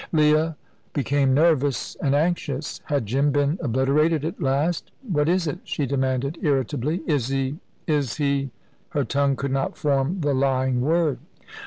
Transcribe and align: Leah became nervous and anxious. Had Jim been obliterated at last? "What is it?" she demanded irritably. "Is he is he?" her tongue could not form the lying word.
Leah 0.11 0.57
became 0.93 1.31
nervous 1.31 1.93
and 2.01 2.15
anxious. 2.15 2.81
Had 2.85 3.05
Jim 3.05 3.31
been 3.31 3.59
obliterated 3.61 4.25
at 4.25 4.41
last? 4.41 4.89
"What 5.07 5.29
is 5.29 5.45
it?" 5.45 5.59
she 5.63 5.85
demanded 5.85 6.39
irritably. 6.41 7.03
"Is 7.05 7.27
he 7.27 7.57
is 7.85 8.15
he?" 8.17 8.49
her 8.97 9.03
tongue 9.05 9.35
could 9.35 9.51
not 9.51 9.77
form 9.77 10.21
the 10.21 10.33
lying 10.33 10.81
word. 10.81 11.19